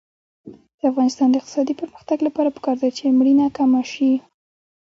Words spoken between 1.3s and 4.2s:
اقتصادي پرمختګ لپاره پکار ده چې مړینه کمه شي.